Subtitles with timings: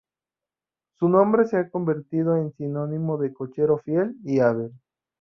[0.97, 4.71] Su nombre se ha convertido en sinónimo de cochero fiel y hábil.